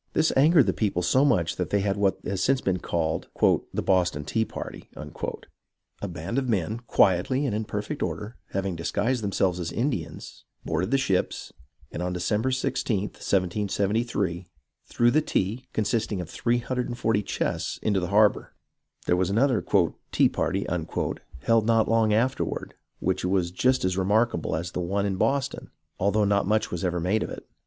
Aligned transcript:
This 0.13 0.33
angered 0.35 0.65
the 0.65 0.73
people 0.73 1.03
so 1.03 1.23
much 1.23 1.57
that 1.57 1.69
they 1.69 1.81
had 1.81 1.95
what 1.95 2.17
has 2.25 2.41
since 2.41 2.59
been 2.59 2.79
called" 2.79 3.27
The 3.73 3.83
Boston 3.83 4.25
Tea 4.25 4.43
Party." 4.45 4.89
A 4.95 4.97
band 4.97 5.19
of 5.19 5.29
men, 5.29 5.31
THE 6.01 6.07
BEGINNINGS 6.07 6.39
OF 6.39 6.47
THE 6.47 6.57
TROUBLE 6.57 6.75
1/ 6.75 6.87
quietly 6.87 7.45
and 7.45 7.55
in 7.55 7.65
perfect 7.65 8.01
order, 8.01 8.35
having 8.49 8.75
disguised 8.75 9.23
themselves 9.23 9.59
as 9.59 9.71
Indians, 9.71 10.43
boarded 10.65 10.89
the 10.89 10.97
ships, 10.97 11.53
and 11.91 12.01
on 12.01 12.13
December 12.13 12.49
i6th, 12.49 12.89
1773, 12.89 14.47
threw 14.87 15.11
the 15.11 15.21
tea, 15.21 15.67
consisting 15.71 16.19
of 16.19 16.31
340 16.31 17.21
chests, 17.21 17.77
into 17.83 17.99
the 17.99 18.07
harbour. 18.07 18.55
There 19.05 19.15
was 19.15 19.29
another 19.29 19.63
"Tea 20.11 20.29
Party" 20.29 20.65
held 21.45 21.67
not 21.67 21.87
long 21.87 22.11
after 22.11 22.43
ward, 22.43 22.73
which 22.97 23.23
was 23.23 23.51
just 23.51 23.85
as 23.85 23.97
remarkable 23.99 24.55
as 24.55 24.71
the 24.71 24.81
one 24.81 25.05
in 25.05 25.17
Boston, 25.17 25.69
although 25.99 26.25
not 26.25 26.47
much 26.47 26.71
was 26.71 26.83
ever 26.83 26.99
made 26.99 27.21
of 27.21 27.29
it. 27.29 27.47